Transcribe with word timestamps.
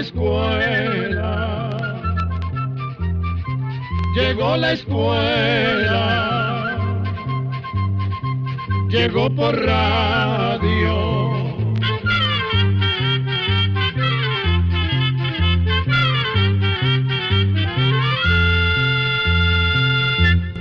Escuela, 0.00 1.78
llegó 4.14 4.56
la 4.56 4.72
escuela, 4.72 5.94
llegó 8.88 9.28
por 9.34 9.54
radio. 9.54 11.20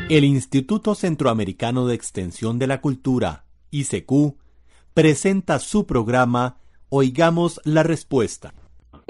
El 0.09 0.25
Instituto 0.25 0.95
Centroamericano 0.95 1.87
de 1.87 1.95
Extensión 1.95 2.59
de 2.59 2.67
la 2.67 2.81
Cultura, 2.81 3.45
ICQ, 3.71 4.35
presenta 4.93 5.59
su 5.59 5.85
programa 5.85 6.57
Oigamos 6.89 7.61
la 7.63 7.83
Respuesta. 7.83 8.53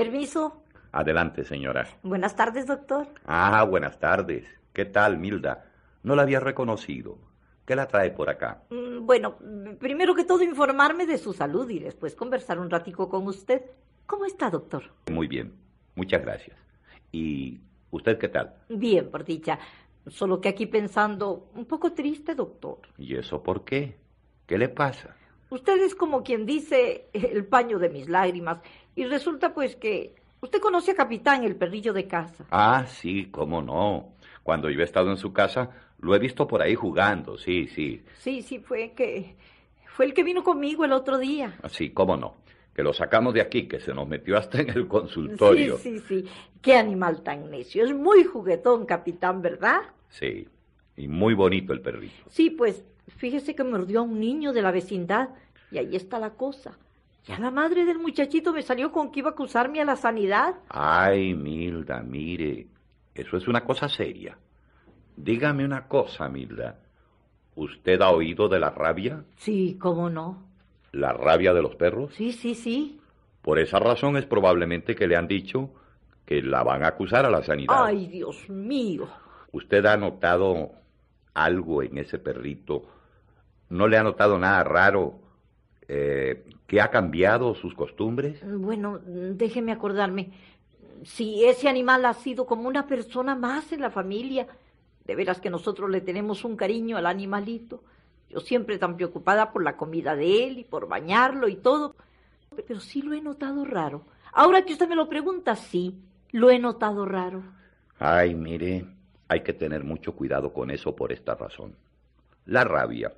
Permiso. 0.04 0.64
Adelante, 0.94 1.44
señora. 1.44 1.86
Buenas 2.04 2.34
tardes, 2.34 2.66
doctor. 2.66 3.06
Ah, 3.26 3.66
buenas 3.66 4.00
tardes. 4.00 4.46
¿Qué 4.72 4.86
tal, 4.86 5.18
Milda? 5.18 5.66
No 6.04 6.16
la 6.16 6.22
había 6.22 6.40
reconocido. 6.40 7.18
¿Qué 7.66 7.76
la 7.76 7.86
trae 7.86 8.12
por 8.12 8.30
acá? 8.30 8.64
Mm, 8.70 9.06
Bueno, 9.06 9.36
primero 9.78 10.16
que 10.16 10.24
todo 10.24 10.42
informarme 10.42 11.06
de 11.06 11.18
su 11.18 11.34
salud 11.34 11.70
y 11.70 11.80
después 11.80 12.16
conversar 12.16 12.60
un 12.60 12.70
ratico 12.70 13.10
con 13.10 13.28
usted. 13.28 13.62
¿Cómo 14.06 14.24
está, 14.26 14.50
doctor? 14.50 14.84
Muy 15.12 15.28
bien. 15.28 15.54
Muchas 15.96 16.22
gracias. 16.22 16.58
¿Y 17.12 17.60
usted 17.92 18.18
qué 18.18 18.30
tal? 18.30 18.56
Bien, 18.70 19.12
por 19.12 19.26
dicha. 19.26 19.60
Solo 20.08 20.40
que 20.40 20.48
aquí 20.48 20.66
pensando, 20.66 21.50
un 21.56 21.66
poco 21.66 21.92
triste, 21.92 22.36
doctor. 22.36 22.80
¿Y 22.98 23.18
eso 23.18 23.44
por 23.44 23.66
qué? 23.66 23.98
¿Qué 24.48 24.58
le 24.58 24.70
pasa? 24.70 25.14
Usted 25.50 25.82
es 25.82 25.96
como 25.96 26.24
quien 26.24 26.46
dice 26.46 27.08
el 27.14 27.46
paño 27.46 27.80
de 27.80 27.90
mis 27.90 28.08
lágrimas. 28.08 28.60
Y 28.96 29.06
resulta 29.06 29.54
pues 29.54 29.76
que 29.76 30.14
usted 30.42 30.60
conoce 30.60 30.92
a 30.92 30.96
Capitán, 30.96 31.44
el 31.44 31.56
perrillo 31.56 31.94
de 31.94 32.08
casa. 32.08 32.46
Ah, 32.52 32.86
sí, 32.88 33.28
cómo 33.32 33.62
no. 33.62 34.14
Cuando 34.44 34.70
yo 34.70 34.82
he 34.82 34.84
estado 34.84 35.10
en 35.10 35.18
su 35.18 35.34
casa, 35.34 35.72
lo 36.00 36.16
he 36.16 36.20
visto 36.20 36.48
por 36.48 36.62
ahí 36.62 36.76
jugando, 36.76 37.38
sí, 37.38 37.68
sí. 37.68 38.04
Sí, 38.20 38.42
sí, 38.42 38.60
fue 38.60 38.94
que... 38.96 39.36
Fue 39.86 40.06
el 40.06 40.14
que 40.14 40.24
vino 40.24 40.44
conmigo 40.46 40.86
el 40.86 40.94
otro 40.94 41.18
día. 41.18 41.58
Así, 41.62 41.90
cómo 41.90 42.16
no. 42.16 42.38
Que 42.74 42.84
lo 42.84 42.94
sacamos 42.94 43.34
de 43.34 43.42
aquí, 43.42 43.68
que 43.68 43.82
se 43.82 43.94
nos 43.94 44.08
metió 44.08 44.38
hasta 44.38 44.62
en 44.62 44.70
el 44.70 44.88
consultorio. 44.88 45.78
Sí, 45.78 46.00
sí, 46.00 46.22
sí. 46.22 46.30
Qué 46.62 46.76
animal 46.78 47.22
tan 47.22 47.52
necio. 47.52 47.84
Es 47.84 47.94
muy 47.94 48.24
juguetón, 48.24 48.86
capitán, 48.86 49.42
¿verdad? 49.42 49.82
Sí. 50.08 50.48
Y 50.96 51.10
muy 51.10 51.34
bonito 51.34 51.74
el 51.74 51.82
perrito. 51.82 52.24
Sí, 52.30 52.50
pues 52.50 52.86
fíjese 53.18 53.56
que 53.56 53.64
mordió 53.64 54.00
a 54.00 54.04
un 54.04 54.20
niño 54.20 54.54
de 54.54 54.62
la 54.62 54.72
vecindad 54.72 55.30
y 55.72 55.78
ahí 55.78 55.96
está 55.96 56.20
la 56.20 56.32
cosa. 56.32 56.78
Ya 57.26 57.38
la 57.40 57.52
madre 57.52 57.86
del 57.86 58.00
muchachito 58.00 58.54
me 58.54 58.64
salió 58.64 58.92
con 58.92 59.12
que 59.12 59.20
iba 59.20 59.30
a 59.30 59.34
acusarme 59.34 59.82
a 59.82 59.86
la 59.86 59.96
sanidad. 59.96 60.56
Ay, 60.70 61.34
Milda, 61.36 62.02
mire, 62.02 62.68
eso 63.14 63.38
es 63.38 63.48
una 63.48 63.64
cosa 63.64 63.88
seria. 63.88 64.38
Dígame 65.16 65.66
una 65.66 65.88
cosa, 65.88 66.30
Milda. 66.30 66.80
¿Usted 67.56 68.02
ha 68.02 68.12
oído 68.12 68.48
de 68.48 68.60
la 68.60 68.70
rabia? 68.70 69.26
Sí, 69.38 69.78
cómo 69.80 70.10
no. 70.10 70.44
¿La 70.92 71.12
rabia 71.14 71.54
de 71.54 71.62
los 71.62 71.76
perros? 71.76 72.14
Sí, 72.16 72.32
sí, 72.32 72.56
sí. 72.56 73.00
Por 73.42 73.60
esa 73.60 73.80
razón 73.80 74.18
es 74.18 74.26
probablemente 74.26 74.96
que 74.96 75.08
le 75.08 75.16
han 75.16 75.28
dicho 75.28 75.70
que 76.26 76.42
la 76.42 76.64
van 76.64 76.84
a 76.84 76.90
acusar 76.90 77.26
a 77.26 77.30
la 77.30 77.44
sanidad. 77.44 77.76
Ay, 77.86 78.08
Dios 78.08 78.50
mío. 78.50 79.08
¿Usted 79.52 79.86
ha 79.86 79.98
notado 79.98 80.72
algo 81.34 81.84
en 81.84 81.98
ese 81.98 82.20
perrito? 82.20 82.86
¿No 83.70 83.88
le 83.88 83.98
ha 83.98 84.04
notado 84.04 84.38
nada 84.38 84.64
raro? 84.64 85.20
Eh, 85.88 86.46
¿Que 86.68 86.82
ha 86.82 86.90
cambiado 86.90 87.56
sus 87.56 87.74
costumbres? 87.74 88.42
Bueno, 88.46 89.00
déjeme 89.06 89.72
acordarme. 89.72 90.32
Si 91.04 91.46
ese 91.46 91.70
animal 91.70 92.06
ha 92.06 92.14
sido 92.14 92.46
como 92.46 92.68
una 92.68 92.86
persona 92.88 93.36
más 93.36 93.72
en 93.72 93.82
la 93.82 93.90
familia, 93.90 94.48
de 95.06 95.16
veras 95.16 95.40
que 95.40 95.50
nosotros 95.50 95.90
le 95.90 96.02
tenemos 96.02 96.44
un 96.44 96.56
cariño 96.56 96.98
al 96.98 97.06
animalito. 97.06 97.82
Yo 98.30 98.40
siempre 98.40 98.78
tan 98.78 98.96
preocupada 98.96 99.52
por 99.52 99.64
la 99.64 99.76
comida 99.76 100.16
de 100.16 100.46
él 100.46 100.60
y 100.60 100.64
por 100.64 100.88
bañarlo 100.88 101.48
y 101.48 101.56
todo. 101.56 101.96
Pero 102.68 102.80
sí 102.80 103.02
lo 103.02 103.14
he 103.14 103.22
notado 103.22 103.66
raro. 103.66 104.04
Ahora 104.34 104.64
que 104.64 104.74
usted 104.74 104.88
me 104.88 104.96
lo 104.96 105.10
pregunta, 105.10 105.56
sí, 105.56 105.96
lo 106.32 106.52
he 106.52 106.60
notado 106.60 107.06
raro. 107.06 107.42
Ay, 107.98 108.36
mire, 108.36 108.86
hay 109.28 109.42
que 109.42 109.54
tener 109.54 109.84
mucho 109.84 110.14
cuidado 110.14 110.54
con 110.54 110.70
eso 110.70 110.96
por 110.96 111.12
esta 111.12 111.34
razón. 111.34 111.76
La 112.46 112.64
rabia 112.64 113.12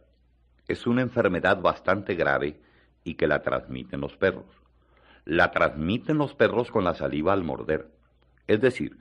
es 0.71 0.87
una 0.87 1.01
enfermedad 1.01 1.61
bastante 1.61 2.15
grave 2.15 2.59
y 3.03 3.15
que 3.15 3.27
la 3.27 3.41
transmiten 3.41 4.01
los 4.01 4.15
perros. 4.17 4.45
La 5.25 5.51
transmiten 5.51 6.17
los 6.17 6.33
perros 6.33 6.71
con 6.71 6.83
la 6.83 6.93
saliva 6.93 7.33
al 7.33 7.43
morder. 7.43 7.89
Es 8.47 8.61
decir, 8.61 8.97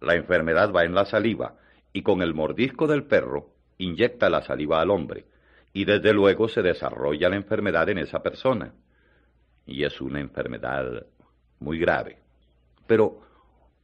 la 0.00 0.14
enfermedad 0.14 0.72
va 0.72 0.84
en 0.84 0.94
la 0.94 1.04
saliva 1.04 1.56
y 1.92 2.02
con 2.02 2.22
el 2.22 2.34
mordisco 2.34 2.86
del 2.86 3.04
perro 3.04 3.50
inyecta 3.78 4.30
la 4.30 4.42
saliva 4.42 4.80
al 4.80 4.90
hombre 4.90 5.26
y 5.72 5.84
desde 5.84 6.12
luego 6.12 6.48
se 6.48 6.62
desarrolla 6.62 7.28
la 7.28 7.36
enfermedad 7.36 7.88
en 7.88 7.98
esa 7.98 8.22
persona. 8.22 8.72
Y 9.66 9.84
es 9.84 10.00
una 10.00 10.20
enfermedad 10.20 11.06
muy 11.58 11.78
grave. 11.78 12.18
Pero, 12.86 13.20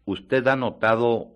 ¿usted 0.05 0.47
ha 0.47 0.57
notado 0.57 1.33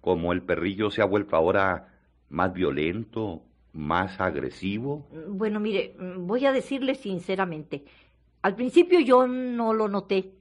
cómo 0.00 0.32
el 0.32 0.42
perrillo 0.42 0.90
se 0.90 1.02
ha 1.02 1.04
vuelto 1.04 1.36
ahora 1.36 1.88
más 2.28 2.52
violento, 2.54 3.42
más 3.72 4.20
agresivo? 4.20 5.06
Bueno, 5.28 5.60
mire, 5.60 5.96
voy 6.18 6.46
a 6.46 6.52
decirle 6.52 6.94
sinceramente. 6.94 7.84
Al 8.42 8.54
principio 8.54 9.00
yo 9.00 9.26
no 9.26 9.72
lo 9.72 9.88
noté. 9.88 10.34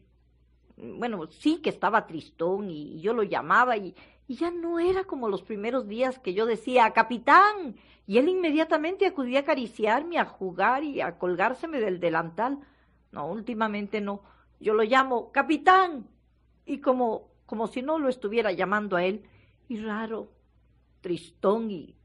Bueno, 0.76 1.28
sí 1.28 1.58
que 1.58 1.70
estaba 1.70 2.08
tristón 2.08 2.70
y 2.70 3.00
yo 3.02 3.14
lo 3.14 3.24
llamaba 3.24 3.78
y, 3.78 3.96
y 4.28 4.36
ya 4.36 4.50
no 4.50 4.80
era 4.80 5.04
como 5.04 5.30
los 5.30 5.44
primeros 5.44 5.88
días 5.88 6.18
que 6.20 6.34
yo 6.34 6.46
decía, 6.46 6.92
capitán, 6.92 7.76
y 8.08 8.18
él 8.18 8.30
inmediatamente 8.30 9.06
acudía 9.06 9.40
a 9.40 9.42
acariciarme, 9.44 10.18
a 10.18 10.26
jugar 10.26 10.84
y 10.84 11.02
a 11.02 11.18
colgárseme 11.18 11.80
del 11.80 12.00
delantal. 12.00 12.60
No, 13.12 13.28
últimamente 13.28 14.02
no. 14.02 14.24
Yo 14.60 14.74
lo 14.74 14.84
llamo, 14.84 15.32
capitán, 15.32 16.08
y 16.66 16.80
como, 16.80 17.30
como 17.46 17.68
si 17.68 17.82
no 17.82 18.00
lo 18.00 18.10
estuviera 18.10 18.52
llamando 18.52 18.96
a 18.96 19.04
él, 19.04 19.24
y 19.68 19.78
raro, 19.78 20.32
tristón 21.02 21.72
y, 21.72 21.96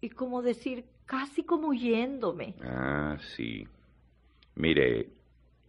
y 0.00 0.10
como 0.10 0.42
decir, 0.42 0.84
casi 1.06 1.42
como 1.42 1.68
huyéndome. 1.68 2.54
Ah, 2.62 3.16
sí. 3.34 3.66
Mire, 4.54 5.08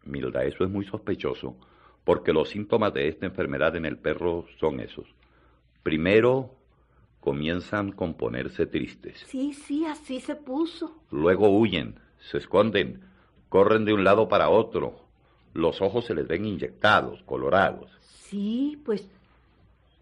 Milda, 0.06 0.44
eso 0.44 0.64
es 0.64 0.70
muy 0.70 0.86
sospechoso, 0.86 1.56
porque 2.04 2.34
los 2.34 2.50
síntomas 2.50 2.94
de 2.94 3.08
esta 3.08 3.26
enfermedad 3.26 3.76
en 3.76 3.86
el 3.86 3.98
perro 3.98 4.46
son 4.60 4.80
esos. 4.80 5.08
Primero, 5.84 6.56
comienzan 7.20 7.92
con 7.92 8.14
ponerse 8.14 8.66
tristes. 8.66 9.24
Sí, 9.28 9.54
sí, 9.54 9.86
así 9.86 10.20
se 10.20 10.36
puso. 10.36 10.96
Luego 11.12 11.50
huyen, 11.50 12.00
se 12.20 12.38
esconden, 12.38 13.02
corren 13.50 13.86
de 13.86 13.94
un 13.94 14.04
lado 14.04 14.28
para 14.28 14.50
otro. 14.50 15.02
Los 15.54 15.82
ojos 15.82 16.06
se 16.06 16.16
les 16.16 16.28
ven 16.28 16.46
inyectados, 16.46 17.22
colorados. 17.24 17.92
Sí, 18.02 18.80
pues 18.86 19.08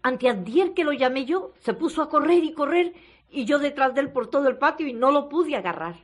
anteantier 0.02 0.74
que 0.74 0.84
lo 0.84 0.92
llamé 0.92 1.24
yo, 1.24 1.52
se 1.60 1.74
puso 1.74 2.02
a 2.02 2.08
correr 2.08 2.44
y 2.44 2.52
correr 2.52 2.94
y 3.30 3.44
yo 3.44 3.58
detrás 3.58 3.94
de 3.94 4.00
él 4.00 4.10
por 4.10 4.28
todo 4.28 4.48
el 4.48 4.56
patio 4.56 4.86
y 4.86 4.92
no 4.92 5.10
lo 5.10 5.28
pude 5.28 5.56
agarrar. 5.56 5.96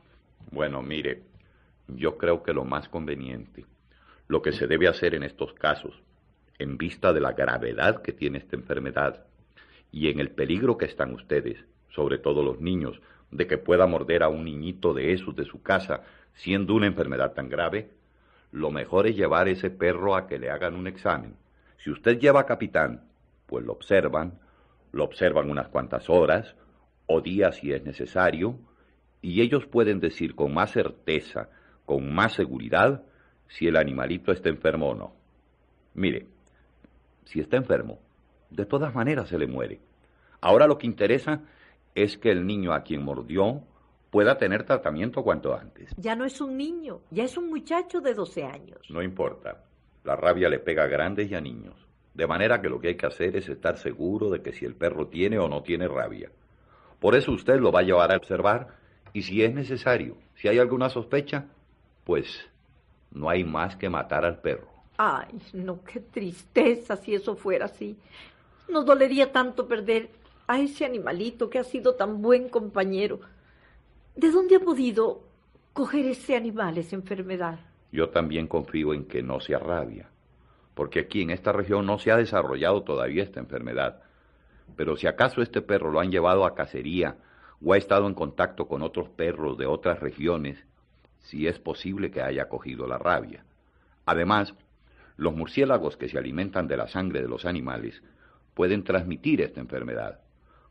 Bueno, 0.51 0.81
mire, 0.81 1.23
yo 1.87 2.17
creo 2.17 2.43
que 2.43 2.53
lo 2.53 2.65
más 2.65 2.89
conveniente, 2.89 3.65
lo 4.27 4.41
que 4.41 4.51
se 4.51 4.67
debe 4.67 4.87
hacer 4.87 5.15
en 5.15 5.23
estos 5.23 5.53
casos, 5.53 6.01
en 6.57 6.77
vista 6.77 7.13
de 7.13 7.21
la 7.21 7.33
gravedad 7.33 8.01
que 8.01 8.13
tiene 8.13 8.37
esta 8.37 8.55
enfermedad 8.55 9.25
y 9.91 10.09
en 10.09 10.19
el 10.19 10.31
peligro 10.31 10.77
que 10.77 10.85
están 10.85 11.13
ustedes, 11.13 11.57
sobre 11.89 12.17
todo 12.17 12.43
los 12.43 12.59
niños, 12.59 13.01
de 13.31 13.47
que 13.47 13.57
pueda 13.57 13.87
morder 13.87 14.23
a 14.23 14.29
un 14.29 14.45
niñito 14.45 14.93
de 14.93 15.13
esos 15.13 15.35
de 15.35 15.45
su 15.45 15.61
casa, 15.61 16.03
siendo 16.33 16.73
una 16.73 16.87
enfermedad 16.87 17.33
tan 17.33 17.49
grave, 17.49 17.89
lo 18.51 18.71
mejor 18.71 19.07
es 19.07 19.15
llevar 19.15 19.47
ese 19.47 19.69
perro 19.69 20.15
a 20.15 20.27
que 20.27 20.39
le 20.39 20.49
hagan 20.49 20.75
un 20.75 20.87
examen. 20.87 21.35
Si 21.77 21.91
usted 21.91 22.19
lleva 22.19 22.41
a 22.41 22.45
capitán, 22.45 23.03
pues 23.47 23.65
lo 23.65 23.73
observan, 23.73 24.39
lo 24.91 25.03
observan 25.03 25.49
unas 25.49 25.67
cuantas 25.67 26.09
horas 26.09 26.55
o 27.07 27.21
días 27.21 27.57
si 27.57 27.71
es 27.71 27.83
necesario, 27.83 28.57
y 29.21 29.41
ellos 29.41 29.65
pueden 29.65 29.99
decir 29.99 30.35
con 30.35 30.53
más 30.53 30.71
certeza, 30.71 31.49
con 31.85 32.13
más 32.13 32.33
seguridad, 32.33 33.03
si 33.47 33.67
el 33.67 33.75
animalito 33.75 34.31
está 34.31 34.49
enfermo 34.49 34.89
o 34.89 34.95
no. 34.95 35.13
Mire, 35.93 36.27
si 37.25 37.39
está 37.39 37.57
enfermo, 37.57 37.99
de 38.49 38.65
todas 38.65 38.93
maneras 38.93 39.29
se 39.29 39.37
le 39.37 39.47
muere. 39.47 39.79
Ahora 40.41 40.67
lo 40.67 40.77
que 40.77 40.87
interesa 40.87 41.41
es 41.95 42.17
que 42.17 42.31
el 42.31 42.45
niño 42.45 42.73
a 42.73 42.83
quien 42.83 43.03
mordió 43.03 43.63
pueda 44.11 44.37
tener 44.37 44.63
tratamiento 44.63 45.23
cuanto 45.23 45.55
antes. 45.55 45.93
Ya 45.97 46.15
no 46.15 46.25
es 46.25 46.39
un 46.39 46.57
niño, 46.57 47.01
ya 47.11 47.23
es 47.23 47.37
un 47.37 47.49
muchacho 47.49 48.01
de 48.01 48.13
12 48.13 48.43
años. 48.43 48.79
No 48.89 49.01
importa, 49.01 49.63
la 50.03 50.15
rabia 50.15 50.49
le 50.49 50.59
pega 50.59 50.83
a 50.83 50.87
grandes 50.87 51.31
y 51.31 51.35
a 51.35 51.41
niños. 51.41 51.75
De 52.13 52.27
manera 52.27 52.61
que 52.61 52.69
lo 52.69 52.79
que 52.79 52.89
hay 52.89 52.95
que 52.95 53.07
hacer 53.07 53.35
es 53.35 53.49
estar 53.49 53.77
seguro 53.77 54.29
de 54.29 54.41
que 54.41 54.53
si 54.53 54.63
el 54.63 54.75
perro 54.75 55.07
tiene 55.07 55.37
o 55.37 55.49
no 55.49 55.63
tiene 55.63 55.87
rabia. 55.87 56.31
Por 56.99 57.15
eso 57.15 57.31
usted 57.31 57.59
lo 57.59 57.71
va 57.71 57.81
a 57.81 57.83
llevar 57.83 58.11
a 58.11 58.17
observar 58.17 58.67
y 59.13 59.21
si 59.21 59.43
es 59.43 59.53
necesario, 59.53 60.17
si 60.35 60.47
hay 60.47 60.59
alguna 60.59 60.89
sospecha, 60.89 61.45
pues 62.03 62.49
no 63.11 63.29
hay 63.29 63.43
más 63.43 63.75
que 63.75 63.89
matar 63.89 64.25
al 64.25 64.39
perro. 64.39 64.67
Ay, 64.97 65.27
no, 65.53 65.83
qué 65.83 65.99
tristeza 65.99 66.95
si 66.95 67.15
eso 67.15 67.35
fuera 67.35 67.65
así. 67.65 67.97
Nos 68.69 68.85
dolería 68.85 69.31
tanto 69.31 69.67
perder 69.67 70.09
a 70.47 70.59
ese 70.59 70.85
animalito 70.85 71.49
que 71.49 71.59
ha 71.59 71.63
sido 71.63 71.95
tan 71.95 72.21
buen 72.21 72.49
compañero. 72.49 73.19
¿De 74.15 74.31
dónde 74.31 74.55
ha 74.55 74.59
podido 74.59 75.23
coger 75.73 76.05
ese 76.05 76.35
animal 76.35 76.77
esa 76.77 76.95
enfermedad? 76.95 77.59
Yo 77.91 78.09
también 78.09 78.47
confío 78.47 78.93
en 78.93 79.05
que 79.05 79.21
no 79.21 79.39
sea 79.39 79.59
rabia, 79.59 80.09
porque 80.73 80.99
aquí 80.99 81.21
en 81.21 81.31
esta 81.31 81.51
región 81.51 81.85
no 81.85 81.99
se 81.99 82.11
ha 82.11 82.17
desarrollado 82.17 82.83
todavía 82.83 83.23
esta 83.23 83.39
enfermedad. 83.39 84.01
Pero 84.75 84.97
si 84.97 85.07
acaso 85.07 85.41
este 85.41 85.61
perro 85.61 85.91
lo 85.91 85.99
han 85.99 86.11
llevado 86.11 86.45
a 86.45 86.55
cacería 86.55 87.17
o 87.63 87.73
ha 87.73 87.77
estado 87.77 88.07
en 88.07 88.13
contacto 88.13 88.67
con 88.67 88.81
otros 88.81 89.09
perros 89.09 89.57
de 89.57 89.65
otras 89.65 89.99
regiones, 89.99 90.63
sí 91.19 91.47
es 91.47 91.59
posible 91.59 92.11
que 92.11 92.21
haya 92.21 92.49
cogido 92.49 92.87
la 92.87 92.97
rabia. 92.97 93.43
Además, 94.05 94.53
los 95.17 95.33
murciélagos 95.33 95.97
que 95.97 96.09
se 96.09 96.17
alimentan 96.17 96.67
de 96.67 96.77
la 96.77 96.87
sangre 96.87 97.21
de 97.21 97.27
los 97.27 97.45
animales 97.45 98.01
pueden 98.53 98.83
transmitir 98.83 99.41
esta 99.41 99.61
enfermedad. 99.61 100.19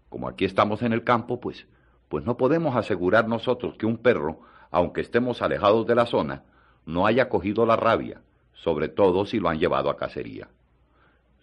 Como 0.09 0.29
aquí 0.29 0.45
estamos 0.45 0.83
en 0.83 0.93
el 0.93 1.03
campo, 1.03 1.41
pues, 1.41 1.67
pues 2.09 2.25
no 2.25 2.37
podemos 2.37 2.77
asegurar 2.77 3.27
nosotros 3.27 3.77
que 3.77 3.87
un 3.87 3.99
perro, 3.99 4.41
aunque 4.71 5.01
estemos 5.01 5.43
alejados 5.43 5.87
de 5.87 5.95
la 5.95 6.07
zona, 6.07 6.43
no 6.87 7.07
haya 7.07 7.29
cogido 7.29 7.67
la 7.67 7.77
rabia, 7.77 8.21
sobre 8.53 8.89
todo 8.89 9.27
si 9.27 9.41
lo 9.41 9.49
han 9.49 9.59
llevado 9.59 9.91
a 9.91 9.97
cacería. 9.97 10.49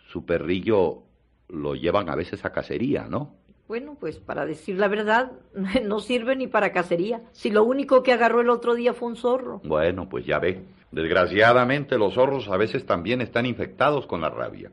Su 0.07 0.25
perrillo 0.25 1.03
lo 1.51 1.75
llevan 1.75 2.09
a 2.09 2.15
veces 2.15 2.43
a 2.45 2.51
cacería, 2.51 3.07
¿no? 3.09 3.35
Bueno, 3.67 3.95
pues 3.99 4.17
para 4.17 4.45
decir 4.45 4.77
la 4.77 4.87
verdad, 4.87 5.31
no 5.85 5.99
sirve 5.99 6.35
ni 6.35 6.47
para 6.47 6.71
cacería. 6.71 7.21
Si 7.31 7.49
lo 7.51 7.63
único 7.63 8.03
que 8.03 8.13
agarró 8.13 8.41
el 8.41 8.49
otro 8.49 8.75
día 8.75 8.93
fue 8.93 9.09
un 9.09 9.15
zorro. 9.15 9.61
Bueno, 9.63 10.09
pues 10.09 10.25
ya 10.25 10.39
ve. 10.39 10.63
Desgraciadamente 10.91 11.97
los 11.97 12.15
zorros 12.15 12.49
a 12.49 12.57
veces 12.57 12.85
también 12.85 13.21
están 13.21 13.45
infectados 13.45 14.05
con 14.07 14.19
la 14.19 14.29
rabia, 14.29 14.71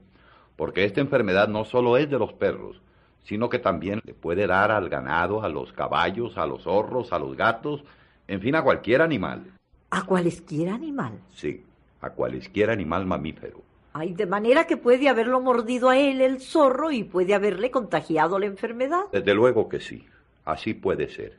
porque 0.57 0.85
esta 0.85 1.01
enfermedad 1.01 1.47
no 1.47 1.65
solo 1.65 1.97
es 1.97 2.11
de 2.11 2.19
los 2.19 2.33
perros, 2.33 2.81
sino 3.23 3.49
que 3.49 3.61
también 3.61 4.01
le 4.05 4.15
puede 4.15 4.49
dar 4.49 4.73
al 4.73 4.89
ganado, 4.89 5.43
a 5.45 5.49
los 5.49 5.73
caballos, 5.73 6.37
a 6.37 6.47
los 6.47 6.65
zorros, 6.65 7.13
a 7.13 7.21
los 7.21 7.37
gatos, 7.37 7.85
en 8.27 8.41
fin, 8.41 8.57
a 8.57 8.63
cualquier 8.63 9.01
animal. 9.01 9.45
¿A 9.91 10.05
cualesquiera 10.05 10.75
animal? 10.75 11.21
Sí, 11.35 11.65
a 12.01 12.11
cualquier 12.11 12.71
animal 12.71 13.07
mamífero. 13.07 13.63
Ay, 13.93 14.15
de 14.15 14.27
manera 14.27 14.67
que 14.67 14.77
puede 14.77 15.09
haberlo 15.09 15.41
mordido 15.41 15.89
a 15.89 15.99
él 15.99 16.21
el 16.21 16.41
zorro 16.41 16.91
y 16.91 17.05
puede 17.05 17.35
haberle 17.35 17.71
contagiado 17.71 18.39
la 18.39 18.47
enfermedad. 18.47 19.05
Desde 19.13 19.35
luego 19.35 19.69
que 19.69 19.81
sí, 19.81 20.05
así 20.45 20.75
puede 20.75 21.09
ser. 21.09 21.37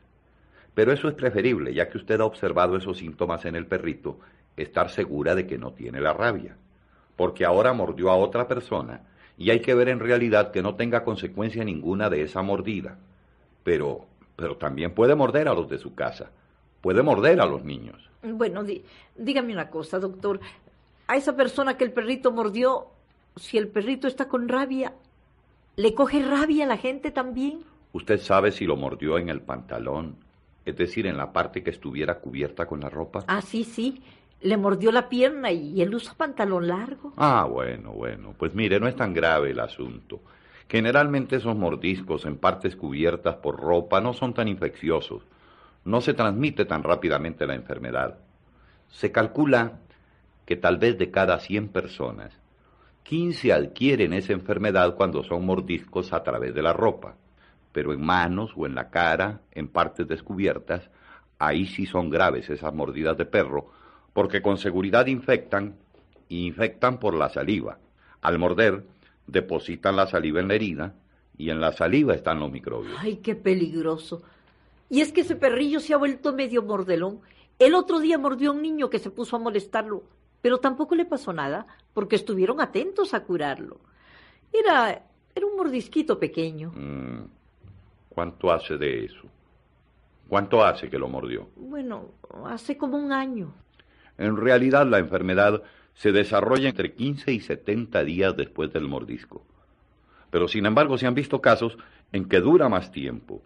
Pero 0.74 0.92
eso 0.92 1.08
es 1.08 1.14
preferible, 1.14 1.74
ya 1.74 1.90
que 1.90 1.98
usted 1.98 2.20
ha 2.22 2.26
observado 2.26 2.78
esos 2.78 2.98
síntomas 2.98 3.46
en 3.46 3.56
el 3.56 3.66
perrito, 3.66 4.20
estar 4.58 4.90
segura 4.90 5.36
de 5.36 5.46
que 5.46 5.58
no 5.58 5.72
tiene 5.72 6.02
la 6.02 6.14
rabia. 6.14 6.56
Porque 7.16 7.46
ahora 7.46 7.74
mordió 7.74 8.10
a 8.10 8.16
otra 8.16 8.48
persona 8.48 9.02
y 9.38 9.52
hay 9.52 9.62
que 9.62 9.74
ver 9.74 9.90
en 9.90 10.00
realidad 10.00 10.52
que 10.52 10.62
no 10.62 10.76
tenga 10.76 11.04
consecuencia 11.04 11.64
ninguna 11.64 12.10
de 12.10 12.24
esa 12.24 12.42
mordida. 12.42 12.98
Pero, 13.64 14.06
pero 14.36 14.58
también 14.58 14.94
puede 14.94 15.16
morder 15.16 15.48
a 15.48 15.54
los 15.54 15.70
de 15.70 15.78
su 15.78 15.96
casa. 15.96 16.32
Puede 16.82 17.04
morder 17.04 17.42
a 17.42 17.46
los 17.46 17.64
niños. 17.64 18.10
Bueno, 18.24 18.64
dígame 19.16 19.54
una 19.54 19.70
cosa, 19.70 20.00
doctor 20.00 20.40
a 21.10 21.16
esa 21.16 21.36
persona 21.36 21.76
que 21.76 21.84
el 21.84 21.92
perrito 21.92 22.32
mordió, 22.32 22.86
si 23.36 23.58
el 23.58 23.68
perrito 23.68 24.08
está 24.08 24.28
con 24.28 24.48
rabia, 24.48 24.94
¿le 25.76 25.96
coge 25.96 26.22
rabia 26.22 26.66
a 26.66 26.68
la 26.68 26.78
gente 26.78 27.10
también? 27.10 27.62
¿Usted 27.94 28.20
sabe 28.20 28.52
si 28.52 28.66
lo 28.66 28.76
mordió 28.76 29.18
en 29.18 29.30
el 29.30 29.42
pantalón? 29.42 30.18
Es 30.66 30.78
decir, 30.78 31.08
en 31.08 31.18
la 31.18 31.34
parte 31.34 31.64
que 31.64 31.72
estuviera 31.72 32.20
cubierta 32.20 32.68
con 32.68 32.82
la 32.82 32.90
ropa. 32.90 33.24
Ah, 33.26 33.42
sí, 33.42 33.64
sí. 33.64 34.04
Le 34.42 34.56
mordió 34.56 34.92
la 34.92 35.10
pierna 35.10 35.52
y 35.52 35.82
él 35.82 35.96
usa 35.96 36.14
pantalón 36.14 36.68
largo. 36.68 37.12
Ah, 37.18 37.48
bueno, 37.50 37.92
bueno. 37.92 38.36
Pues 38.38 38.54
mire, 38.54 38.80
no 38.80 38.88
es 38.88 38.96
tan 38.96 39.12
grave 39.12 39.50
el 39.50 39.60
asunto. 39.60 40.22
Generalmente 40.70 41.38
esos 41.38 41.56
mordiscos 41.56 42.24
en 42.26 42.38
partes 42.38 42.76
cubiertas 42.76 43.38
por 43.38 43.60
ropa 43.60 44.00
no 44.00 44.14
son 44.14 44.36
tan 44.36 44.48
infecciosos. 44.48 45.24
No 45.86 46.02
se 46.02 46.14
transmite 46.14 46.66
tan 46.66 46.84
rápidamente 46.84 47.48
la 47.48 47.56
enfermedad. 47.56 48.20
Se 48.90 49.12
calcula 49.12 49.80
que 50.50 50.56
tal 50.56 50.80
vez 50.80 50.98
de 50.98 51.12
cada 51.12 51.40
100 51.40 51.68
personas, 51.68 52.34
15 53.04 53.54
adquieren 53.54 54.14
esa 54.14 54.34
enfermedad 54.34 54.96
cuando 54.96 55.22
son 55.22 55.46
mordiscos 55.46 56.12
a 56.12 56.24
través 56.24 56.56
de 56.56 56.64
la 56.64 56.74
ropa, 56.74 57.18
pero 57.72 57.94
en 57.94 58.02
manos 58.02 58.54
o 58.56 58.66
en 58.66 58.74
la 58.74 58.90
cara, 58.90 59.42
en 59.52 59.68
partes 59.68 60.08
descubiertas, 60.08 60.90
ahí 61.38 61.68
sí 61.68 61.86
son 61.86 62.10
graves 62.10 62.50
esas 62.50 62.74
mordidas 62.74 63.16
de 63.16 63.26
perro, 63.26 63.68
porque 64.12 64.42
con 64.42 64.58
seguridad 64.58 65.06
infectan 65.06 65.76
y 66.28 66.48
infectan 66.48 67.00
por 67.00 67.14
la 67.14 67.30
saliva. 67.30 67.78
Al 68.20 68.40
morder, 68.40 68.88
depositan 69.28 69.98
la 69.98 70.08
saliva 70.08 70.40
en 70.40 70.48
la 70.48 70.56
herida 70.56 70.96
y 71.38 71.52
en 71.52 71.62
la 71.62 71.74
saliva 71.74 72.16
están 72.16 72.40
los 72.40 72.52
microbios. 72.52 72.98
Ay, 72.98 73.18
qué 73.18 73.36
peligroso. 73.36 74.24
Y 74.90 75.02
es 75.02 75.14
que 75.14 75.22
ese 75.22 75.36
perrillo 75.36 75.80
se 75.80 75.94
ha 75.94 75.98
vuelto 75.98 76.34
medio 76.34 76.64
mordelón. 76.64 77.20
El 77.60 77.76
otro 77.76 78.00
día 78.00 78.18
mordió 78.18 78.50
a 78.50 78.54
un 78.54 78.64
niño 78.64 78.90
que 78.90 78.98
se 78.98 79.12
puso 79.12 79.36
a 79.36 79.40
molestarlo 79.40 80.06
pero 80.42 80.60
tampoco 80.60 80.96
le 80.96 81.06
pasó 81.06 81.34
nada 81.34 81.68
porque 81.94 82.16
estuvieron 82.16 82.62
atentos 82.62 83.14
a 83.14 83.24
curarlo. 83.24 83.80
Era, 84.52 85.04
era 85.36 85.46
un 85.46 85.56
mordisquito 85.56 86.20
pequeño. 86.20 86.72
Mm. 86.74 87.24
¿Cuánto 88.10 88.52
hace 88.52 88.78
de 88.78 89.06
eso? 89.06 89.22
¿Cuánto 90.28 90.64
hace 90.64 90.90
que 90.90 91.00
lo 91.00 91.08
mordió? 91.08 91.50
Bueno, 91.56 92.12
hace 92.46 92.78
como 92.78 92.98
un 92.98 93.12
año. 93.12 93.54
En 94.18 94.38
realidad 94.38 94.86
la 94.86 95.00
enfermedad 95.00 95.64
se 95.94 96.12
desarrolla 96.12 96.70
entre 96.70 96.94
15 96.94 97.32
y 97.32 97.40
70 97.40 98.04
días 98.04 98.36
después 98.38 98.72
del 98.72 98.88
mordisco. 98.88 99.44
Pero 100.30 100.48
sin 100.48 100.66
embargo 100.66 100.98
se 100.98 101.08
han 101.08 101.16
visto 101.16 101.42
casos 101.42 101.78
en 102.12 102.28
que 102.30 102.40
dura 102.40 102.70
más 102.70 102.92
tiempo. 102.92 103.42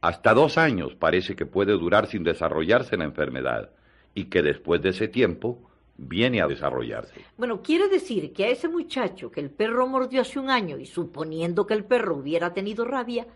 Hasta 0.00 0.34
dos 0.34 0.58
años 0.58 0.94
parece 0.94 1.36
que 1.36 1.46
puede 1.46 1.72
durar 1.72 2.06
sin 2.06 2.22
desarrollarse 2.24 2.96
la 2.96 3.04
enfermedad 3.04 3.70
y 4.14 4.24
que 4.26 4.42
después 4.42 4.82
de 4.82 4.90
ese 4.90 5.08
tiempo 5.08 5.58
viene 5.98 6.40
a 6.40 6.46
desarrollarse. 6.46 7.24
Bueno, 7.36 7.62
quiere 7.62 7.88
decir 7.88 8.32
que 8.32 8.44
a 8.44 8.48
ese 8.48 8.68
muchacho 8.68 9.30
que 9.30 9.40
el 9.40 9.50
perro 9.50 9.86
mordió 9.86 10.20
hace 10.20 10.38
un 10.38 10.50
año 10.50 10.78
y 10.78 10.86
suponiendo 10.86 11.66
que 11.66 11.74
el 11.74 11.84
perro 11.84 12.16
hubiera 12.16 12.52
tenido 12.52 12.84
rabia, 12.84 13.26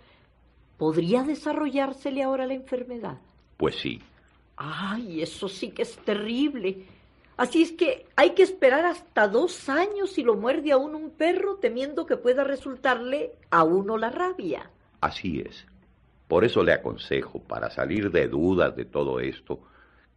¿podría 0.76 1.23
desarrollársele 1.23 2.23
ahora 2.23 2.46
la 2.46 2.54
enfermedad? 2.54 3.18
Pues 3.56 3.76
sí. 3.76 4.00
Ay, 4.56 5.23
eso 5.23 5.49
sí 5.49 5.70
que 5.70 5.82
es 5.82 5.96
terrible. 5.99 6.85
Así 7.37 7.62
es 7.62 7.73
que 7.73 8.06
hay 8.16 8.30
que 8.30 8.42
esperar 8.42 8.85
hasta 8.85 9.26
dos 9.26 9.70
años 9.70 10.12
si 10.12 10.23
lo 10.23 10.35
muerde 10.35 10.73
a 10.73 10.76
uno 10.76 10.99
un 10.99 11.11
perro 11.11 11.56
temiendo 11.56 12.04
que 12.04 12.18
pueda 12.18 12.44
resultarle 12.44 13.32
a 13.50 13.64
uno 13.64 13.96
la 13.96 14.11
rabia. 14.11 14.70
Así 15.00 15.40
es. 15.40 15.66
Por 16.28 16.44
eso 16.44 16.62
le 16.62 16.75
aconsejo, 16.75 17.40
para 17.40 17.70
salir 17.70 18.11
de 18.11 18.28
dudas 18.28 18.76
de 18.76 18.85
todo 18.85 19.20
esto, 19.20 19.61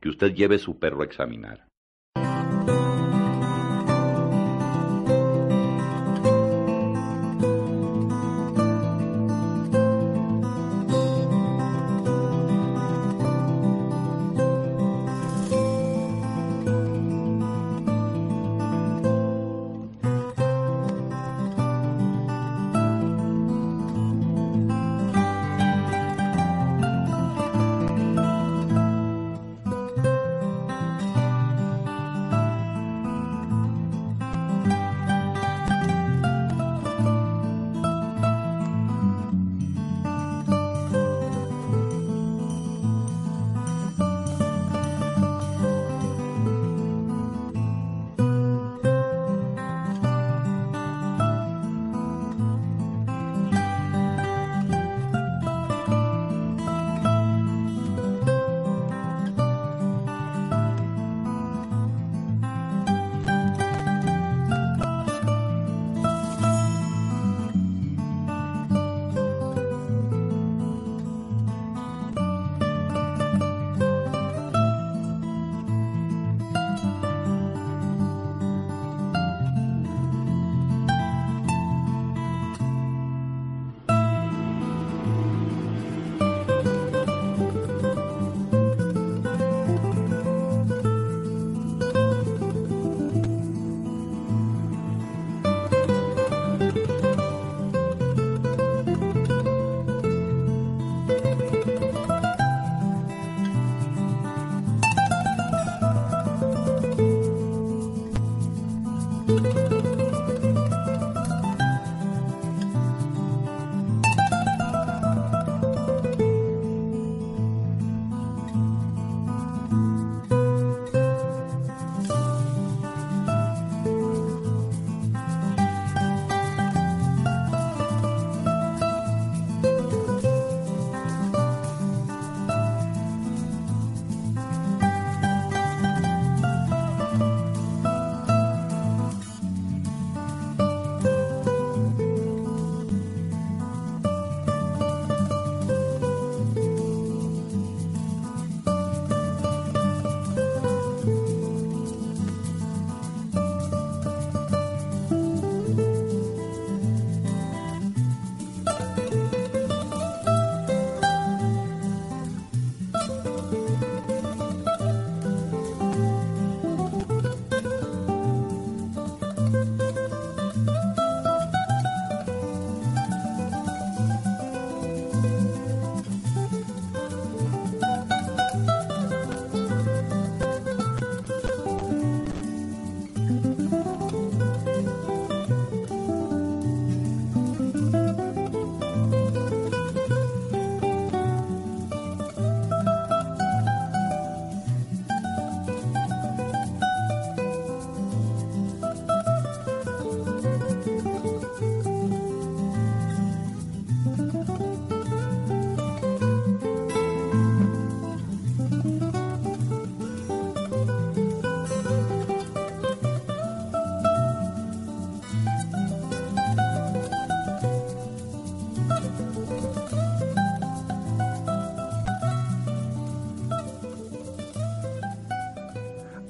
que 0.02 0.10
usted 0.10 0.34
lleve 0.34 0.60
su 0.60 0.78
perro 0.78 1.02
a 1.02 1.06
examinar. 1.06 1.66
Thank 2.66 2.98
you. 2.98 3.03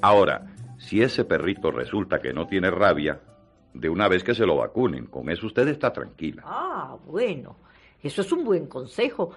Ahora, 0.04 0.44
si 0.76 1.00
ese 1.00 1.24
perrito 1.24 1.70
resulta 1.70 2.20
que 2.20 2.34
no 2.34 2.46
tiene 2.46 2.70
rabia, 2.70 3.22
de 3.72 3.88
una 3.88 4.06
vez 4.06 4.22
que 4.22 4.34
se 4.34 4.44
lo 4.44 4.56
vacunen, 4.56 5.06
con 5.06 5.30
eso 5.30 5.46
usted 5.46 5.66
está 5.68 5.94
tranquila. 5.94 6.42
Ah, 6.44 6.98
bueno, 7.06 7.56
eso 8.02 8.20
es 8.20 8.30
un 8.30 8.44
buen 8.44 8.66
consejo, 8.66 9.30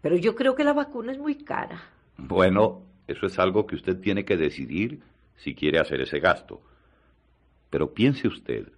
pero 0.00 0.16
yo 0.16 0.34
creo 0.34 0.56
que 0.56 0.64
la 0.64 0.72
vacuna 0.72 1.12
es 1.12 1.18
muy 1.18 1.36
cara. 1.36 1.80
Bueno, 2.16 2.82
eso 3.06 3.26
es 3.26 3.38
algo 3.38 3.64
que 3.64 3.76
usted 3.76 4.00
tiene 4.00 4.24
que 4.24 4.36
decidir 4.36 5.00
si 5.36 5.54
quiere 5.54 5.78
hacer 5.78 6.00
ese 6.00 6.18
gasto. 6.18 6.62
Pero 7.70 7.94
piense 7.94 8.26
usted 8.26 8.72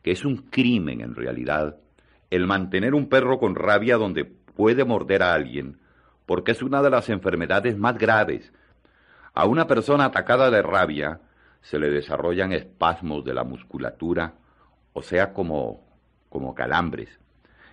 que 0.00 0.12
es 0.12 0.24
un 0.24 0.36
crimen 0.36 1.00
en 1.00 1.16
realidad 1.16 1.76
el 2.30 2.46
mantener 2.46 2.94
un 2.94 3.08
perro 3.08 3.40
con 3.40 3.56
rabia 3.56 3.96
donde 3.96 4.26
puede 4.26 4.84
morder 4.84 5.24
a 5.24 5.34
alguien, 5.34 5.76
porque 6.24 6.52
es 6.52 6.62
una 6.62 6.82
de 6.82 6.90
las 6.90 7.08
enfermedades 7.08 7.76
más 7.76 7.98
graves 7.98 8.52
a 9.34 9.46
una 9.46 9.66
persona 9.66 10.06
atacada 10.06 10.50
de 10.50 10.62
rabia 10.62 11.20
se 11.60 11.78
le 11.78 11.90
desarrollan 11.90 12.52
espasmos 12.52 13.24
de 13.24 13.34
la 13.34 13.42
musculatura, 13.42 14.34
o 14.92 15.02
sea, 15.02 15.32
como, 15.32 15.82
como 16.28 16.54
calambres. 16.54 17.08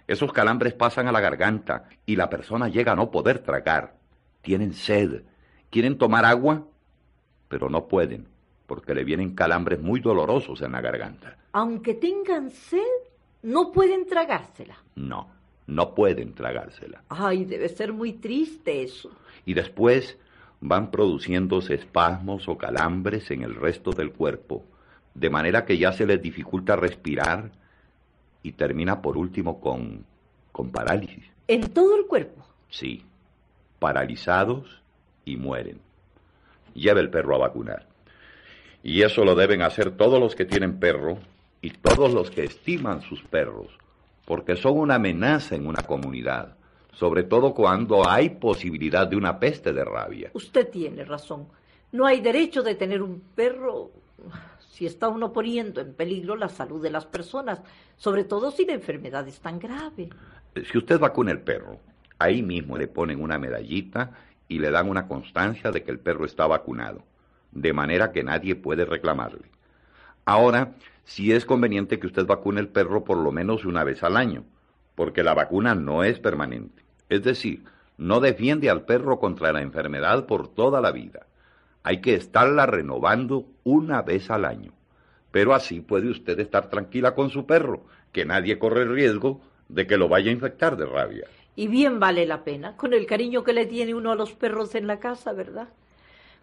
Esos 0.08 0.34
calambres 0.34 0.74
pasan 0.74 1.08
a 1.08 1.12
la 1.12 1.20
garganta 1.20 1.88
y 2.06 2.16
la 2.16 2.30
persona 2.30 2.68
llega 2.68 2.94
a 2.94 2.96
no 2.96 3.12
poder 3.12 3.40
tragar. 3.40 3.94
Tienen 4.42 4.74
sed, 4.74 5.24
quieren 5.70 5.98
tomar 5.98 6.26
agua, 6.26 6.66
pero 7.48 7.70
no 7.70 7.88
pueden, 7.88 8.28
porque 8.66 8.96
le 8.96 9.04
vienen 9.04 9.36
calambres 9.36 9.80
muy 9.80 10.00
dolorosos 10.00 10.62
en 10.62 10.72
la 10.72 10.82
garganta. 10.82 11.38
Aunque 11.52 11.94
tengan 11.94 12.50
sed, 12.50 12.80
no 13.44 13.72
pueden 13.72 14.08
tragársela. 14.08 14.78
No, 14.96 15.30
no 15.68 15.94
pueden 15.94 16.34
tragársela. 16.34 17.04
Ay, 17.10 17.46
debe 17.46 17.70
ser 17.70 17.94
muy 17.94 18.14
triste 18.14 18.82
eso. 18.82 19.12
Y 19.46 19.54
después 19.54 20.18
van 20.62 20.92
produciéndose 20.92 21.74
espasmos 21.74 22.48
o 22.48 22.58
calambres 22.58 23.32
en 23.32 23.42
el 23.42 23.56
resto 23.56 23.92
del 23.92 24.12
cuerpo, 24.12 24.64
de 25.16 25.30
manera 25.30 25.66
que 25.66 25.78
ya 25.78 25.92
se 25.92 26.06
les 26.06 26.22
dificulta 26.22 26.76
respirar 26.76 27.52
y 28.44 28.54
termina 28.54 29.02
por 29.02 29.18
último 29.18 29.60
con, 29.60 30.06
con 30.52 30.72
parálisis. 30.72 31.26
¿En 31.48 31.74
todo 31.74 31.98
el 31.98 32.06
cuerpo? 32.06 32.46
Sí, 32.70 33.04
paralizados 33.80 34.82
y 35.26 35.36
mueren. 35.36 35.80
Lleve 36.76 37.02
el 37.02 37.10
perro 37.10 37.36
a 37.36 37.40
vacunar. 37.40 37.88
Y 38.84 39.02
eso 39.02 39.26
lo 39.26 39.36
deben 39.36 39.64
hacer 39.64 39.92
todos 39.92 40.20
los 40.20 40.36
que 40.36 40.46
tienen 40.46 40.80
perro 40.80 41.18
y 41.62 41.72
todos 41.72 42.14
los 42.14 42.32
que 42.32 42.44
estiman 42.44 43.02
sus 43.02 43.22
perros, 43.24 43.68
porque 44.26 44.56
son 44.56 44.78
una 44.78 44.96
amenaza 44.96 45.56
en 45.56 45.68
una 45.68 45.84
comunidad 45.84 46.56
sobre 47.02 47.24
todo 47.24 47.56
cuando 47.56 48.08
hay 48.08 48.30
posibilidad 48.30 49.08
de 49.08 49.16
una 49.16 49.40
peste 49.40 49.74
de 49.74 49.84
rabia. 49.84 50.30
Usted 50.36 50.70
tiene 50.70 51.04
razón. 51.04 51.48
No 51.92 52.06
hay 52.06 52.22
derecho 52.22 52.62
de 52.62 52.76
tener 52.76 53.02
un 53.02 53.24
perro 53.34 53.90
si 54.70 54.86
está 54.86 55.08
uno 55.08 55.34
poniendo 55.34 55.82
en 55.82 55.96
peligro 55.96 56.36
la 56.36 56.48
salud 56.48 56.80
de 56.80 56.92
las 56.92 57.08
personas, 57.08 57.60
sobre 57.98 58.24
todo 58.24 58.52
si 58.52 58.68
la 58.68 58.74
enfermedad 58.74 59.28
es 59.28 59.40
tan 59.40 59.58
grave. 59.58 60.10
Si 60.72 60.78
usted 60.78 61.00
vacuna 61.00 61.32
el 61.32 61.40
perro, 61.40 61.80
ahí 62.20 62.44
mismo 62.44 62.78
le 62.78 62.88
ponen 62.88 63.20
una 63.20 63.40
medallita 63.40 64.12
y 64.48 64.60
le 64.60 64.70
dan 64.70 64.88
una 64.88 65.08
constancia 65.08 65.72
de 65.72 65.82
que 65.82 65.90
el 65.90 65.98
perro 65.98 66.26
está 66.26 66.46
vacunado, 66.46 67.02
de 67.52 67.74
manera 67.74 68.12
que 68.12 68.24
nadie 68.24 68.54
puede 68.54 68.86
reclamarle. 68.86 69.50
Ahora, 70.24 70.76
si 71.04 71.32
es 71.32 71.46
conveniente 71.46 72.00
que 72.00 72.06
usted 72.06 72.28
vacune 72.28 72.62
el 72.62 72.68
perro 72.68 73.04
por 73.04 73.18
lo 73.18 73.32
menos 73.32 73.66
una 73.66 73.84
vez 73.84 74.04
al 74.04 74.18
año, 74.18 74.44
porque 74.94 75.24
la 75.24 75.34
vacuna 75.34 75.74
no 75.74 76.04
es 76.04 76.20
permanente. 76.20 76.91
Es 77.12 77.24
decir, 77.24 77.66
no 77.98 78.22
defiende 78.22 78.70
al 78.70 78.86
perro 78.86 79.20
contra 79.20 79.52
la 79.52 79.62
enfermedad 79.62 80.26
por 80.28 80.48
toda 80.48 80.80
la 80.80 80.94
vida. 80.94 81.28
Hay 81.84 82.00
que 82.00 82.14
estarla 82.14 82.66
renovando 82.66 83.48
una 83.66 84.02
vez 84.02 84.32
al 84.32 84.46
año. 84.46 84.72
Pero 85.30 85.54
así 85.54 85.82
puede 85.82 86.10
usted 86.10 86.40
estar 86.40 86.70
tranquila 86.70 87.14
con 87.14 87.30
su 87.30 87.46
perro, 87.46 87.84
que 88.14 88.24
nadie 88.24 88.58
corre 88.58 88.84
el 88.84 88.94
riesgo 88.94 89.42
de 89.68 89.86
que 89.88 89.98
lo 89.98 90.08
vaya 90.08 90.30
a 90.30 90.34
infectar 90.34 90.78
de 90.78 90.86
rabia. 90.86 91.28
Y 91.58 91.68
bien 91.68 92.00
vale 92.00 92.26
la 92.26 92.46
pena, 92.46 92.78
con 92.78 92.94
el 92.94 93.06
cariño 93.06 93.44
que 93.44 93.52
le 93.52 93.66
tiene 93.66 93.94
uno 93.94 94.14
a 94.14 94.16
los 94.16 94.32
perros 94.32 94.74
en 94.76 94.88
la 94.88 95.02
casa, 95.02 95.34
¿verdad? 95.34 95.68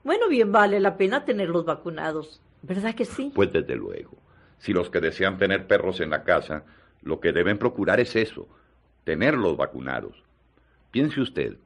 Bueno, 0.04 0.28
bien 0.28 0.52
vale 0.52 0.80
la 0.80 0.98
pena 0.98 1.24
tenerlos 1.24 1.64
vacunados, 1.64 2.42
¿verdad 2.60 2.94
que 2.94 3.06
sí? 3.06 3.32
Pues 3.34 3.50
desde 3.50 3.74
luego. 3.74 4.18
Si 4.58 4.74
los 4.74 4.90
que 4.90 5.00
desean 5.00 5.38
tener 5.38 5.66
perros 5.66 6.00
en 6.00 6.10
la 6.10 6.24
casa 6.24 6.64
lo 7.00 7.20
que 7.20 7.32
deben 7.32 7.56
procurar 7.56 8.00
es 8.00 8.14
eso, 8.16 8.46
tenerlos 9.04 9.56
vacunados. 9.56 10.27
Piense 10.90 11.20
usted 11.20 11.56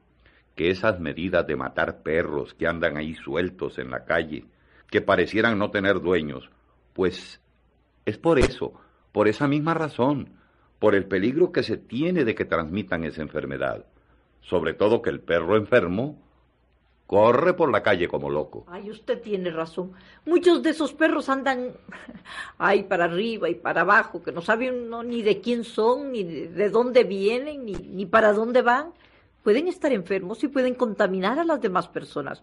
que 0.54 0.70
esas 0.70 1.00
medidas 1.00 1.46
de 1.46 1.56
matar 1.56 2.02
perros 2.02 2.54
que 2.54 2.66
andan 2.66 2.96
ahí 2.96 3.14
sueltos 3.14 3.78
en 3.78 3.90
la 3.90 4.04
calle, 4.04 4.44
que 4.90 5.00
parecieran 5.00 5.58
no 5.58 5.70
tener 5.70 6.00
dueños, 6.00 6.50
pues 6.92 7.40
es 8.04 8.18
por 8.18 8.38
eso, 8.38 8.74
por 9.12 9.28
esa 9.28 9.48
misma 9.48 9.74
razón, 9.74 10.30
por 10.78 10.94
el 10.94 11.06
peligro 11.06 11.52
que 11.52 11.62
se 11.62 11.76
tiene 11.76 12.24
de 12.24 12.34
que 12.34 12.44
transmitan 12.44 13.04
esa 13.04 13.22
enfermedad. 13.22 13.86
Sobre 14.40 14.74
todo 14.74 15.00
que 15.00 15.10
el 15.10 15.20
perro 15.20 15.56
enfermo 15.56 16.18
Corre 17.12 17.52
por 17.52 17.70
la 17.70 17.82
calle 17.82 18.08
como 18.08 18.30
loco. 18.30 18.64
Ay, 18.68 18.90
usted 18.90 19.20
tiene 19.20 19.50
razón. 19.50 19.92
Muchos 20.24 20.62
de 20.62 20.70
esos 20.70 20.94
perros 20.94 21.28
andan 21.28 21.72
ahí 22.56 22.84
para 22.84 23.04
arriba 23.04 23.50
y 23.50 23.54
para 23.54 23.82
abajo, 23.82 24.22
que 24.22 24.32
no 24.32 24.40
saben 24.40 24.88
ni 25.04 25.20
de 25.20 25.38
quién 25.42 25.64
son, 25.64 26.10
ni 26.10 26.24
de, 26.24 26.70
dónde 26.70 27.04
vienen, 27.04 27.66
ni, 27.66 27.74
ni 27.74 28.06
para 28.06 28.32
dónde 28.32 28.62
van. 28.62 28.94
Pueden 29.42 29.68
estar 29.68 29.92
enfermos 29.92 30.42
y 30.44 30.48
pueden 30.48 30.74
contaminar 30.74 31.38
a 31.38 31.44
las 31.44 31.60
demás 31.60 31.88
personas. 31.88 32.42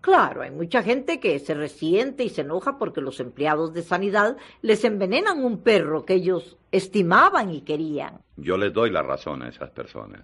Claro, 0.00 0.42
hay 0.42 0.52
mucha 0.52 0.82
gente 0.82 1.18
que 1.18 1.38
se 1.40 1.54
resiente 1.54 2.22
y 2.22 2.28
se 2.28 2.42
enoja 2.42 2.78
porque 2.78 3.00
los 3.00 3.18
empleados 3.18 3.72
de 3.72 3.82
sanidad 3.82 4.36
les 4.62 4.84
envenenan 4.84 5.44
un 5.44 5.62
perro 5.62 6.04
que 6.04 6.14
ellos 6.14 6.56
estimaban 6.70 7.52
y 7.52 7.62
querían. 7.62 8.20
Yo 8.36 8.56
les 8.56 8.72
doy 8.72 8.90
la 8.90 9.02
razón 9.02 9.42
a 9.42 9.48
esas 9.48 9.70
personas. 9.70 10.22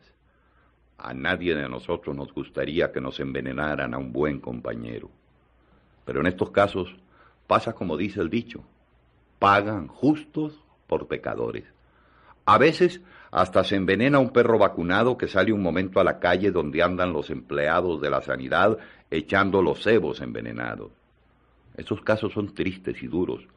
A 0.99 1.15
nadie 1.15 1.57
de 1.57 1.69
nosotros 1.69 2.15
nos 2.15 2.33
gustaría 2.33 2.93
que 2.93 3.01
nos 3.01 3.19
envenenaran 3.19 3.93
a 3.93 3.99
un 3.99 4.13
buen 4.13 4.39
compañero. 4.39 5.11
Pero 6.05 6.21
en 6.21 6.29
estos 6.29 6.51
casos 6.51 6.95
pasa 7.49 7.73
como 7.73 7.97
dice 7.97 8.21
el 8.21 8.31
dicho, 8.31 8.63
pagan 9.41 9.89
justos 9.89 10.63
por 10.87 11.09
pecadores. 11.09 11.65
A 12.45 12.59
veces 12.59 13.01
hasta 13.33 13.65
se 13.65 13.77
envenena 13.77 14.19
un 14.19 14.31
perro 14.31 14.59
vacunado 14.59 15.17
que 15.17 15.27
sale 15.27 15.55
un 15.55 15.63
momento 15.63 15.99
a 15.99 16.05
la 16.05 16.19
calle 16.19 16.51
donde 16.51 16.83
andan 16.83 17.15
los 17.15 17.31
empleados 17.31 18.01
de 18.01 18.11
la 18.11 18.21
sanidad 18.21 18.77
echando 19.11 19.63
los 19.63 19.83
cebos 19.83 20.21
envenenados. 20.21 20.93
Esos 21.75 22.03
casos 22.03 22.35
son 22.35 22.55
tristes 22.55 23.03
y 23.03 23.07
duros, 23.07 23.49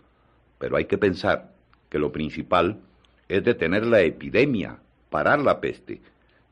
pero 0.58 0.77
hay 0.77 0.86
que 0.86 0.98
pensar 0.98 1.51
que 1.89 2.00
lo 2.00 2.13
principal 2.13 2.79
es 3.27 3.44
detener 3.44 3.86
la 3.86 4.00
epidemia, 4.00 4.79
parar 5.10 5.39
la 5.39 5.60
peste, 5.60 6.01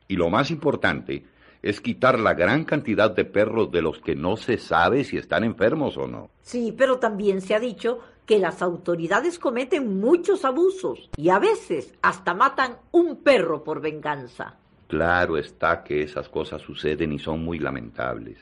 y 0.06 0.16
lo 0.16 0.28
más 0.28 0.50
importante 0.50 1.24
es 1.62 1.80
quitar 1.80 2.20
la 2.20 2.34
gran 2.34 2.64
cantidad 2.64 3.10
de 3.10 3.24
perros 3.24 3.72
de 3.72 3.80
los 3.80 4.00
que 4.00 4.14
no 4.14 4.36
se 4.36 4.58
sabe 4.58 5.02
si 5.02 5.16
están 5.16 5.44
enfermos 5.44 5.96
o 5.96 6.06
no. 6.06 6.28
Sí, 6.42 6.74
pero 6.76 6.98
también 6.98 7.40
se 7.40 7.54
ha 7.54 7.60
dicho 7.60 8.00
que 8.26 8.38
las 8.38 8.62
autoridades 8.62 9.38
cometen 9.38 10.00
muchos 10.00 10.44
abusos 10.44 11.10
y 11.16 11.28
a 11.28 11.38
veces 11.38 11.94
hasta 12.02 12.34
matan 12.34 12.76
un 12.90 13.16
perro 13.16 13.64
por 13.64 13.80
venganza. 13.80 14.56
Claro 14.88 15.36
está 15.36 15.82
que 15.82 16.02
esas 16.02 16.28
cosas 16.28 16.62
suceden 16.62 17.12
y 17.12 17.18
son 17.18 17.44
muy 17.44 17.58
lamentables. 17.58 18.38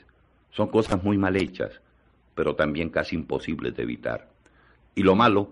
Son 0.51 0.67
cosas 0.67 1.03
muy 1.03 1.17
mal 1.17 1.35
hechas, 1.35 1.81
pero 2.35 2.55
también 2.55 2.89
casi 2.89 3.15
imposibles 3.15 3.75
de 3.75 3.83
evitar. 3.83 4.29
Y 4.95 5.03
lo 5.03 5.15
malo 5.15 5.49